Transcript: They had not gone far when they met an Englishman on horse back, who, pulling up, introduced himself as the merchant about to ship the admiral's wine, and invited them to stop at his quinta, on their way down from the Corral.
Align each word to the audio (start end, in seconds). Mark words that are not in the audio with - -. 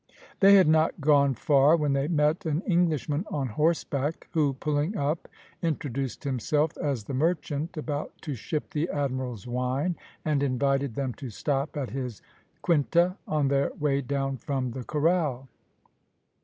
They 0.39 0.55
had 0.55 0.67
not 0.67 0.99
gone 0.99 1.35
far 1.35 1.77
when 1.77 1.93
they 1.93 2.07
met 2.07 2.47
an 2.47 2.61
Englishman 2.61 3.23
on 3.29 3.49
horse 3.49 3.83
back, 3.83 4.27
who, 4.31 4.53
pulling 4.53 4.97
up, 4.97 5.27
introduced 5.61 6.23
himself 6.23 6.75
as 6.79 7.03
the 7.03 7.13
merchant 7.13 7.77
about 7.77 8.11
to 8.23 8.33
ship 8.33 8.71
the 8.71 8.89
admiral's 8.89 9.45
wine, 9.45 9.95
and 10.25 10.41
invited 10.41 10.95
them 10.95 11.13
to 11.21 11.29
stop 11.29 11.77
at 11.77 11.91
his 11.91 12.23
quinta, 12.63 13.15
on 13.27 13.49
their 13.49 13.73
way 13.79 14.01
down 14.01 14.37
from 14.37 14.71
the 14.71 14.83
Corral. 14.83 15.47